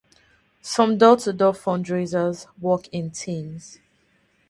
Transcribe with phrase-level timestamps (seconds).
[0.63, 3.77] Some door to door fundraisers work in teams.